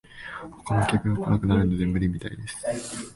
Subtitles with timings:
[0.65, 2.59] 他の客が来なくなるので無理みたいです